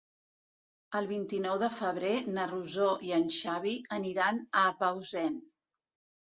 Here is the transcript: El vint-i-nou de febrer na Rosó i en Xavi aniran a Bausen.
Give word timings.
El 0.99 1.09
vint-i-nou 1.09 1.59
de 1.63 1.69
febrer 1.73 2.13
na 2.37 2.45
Rosó 2.53 2.87
i 3.09 3.13
en 3.19 3.29
Xavi 3.37 3.75
aniran 3.99 4.41
a 4.63 4.65
Bausen. 4.81 5.39